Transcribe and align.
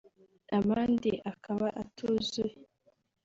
abandi 0.57 1.11
akaba 1.31 1.67
atuzuye 1.83 2.55